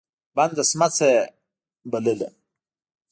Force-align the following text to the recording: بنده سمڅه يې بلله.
بنده 0.35 0.63
سمڅه 0.71 1.07
يې 1.13 1.21
بلله. 1.91 2.29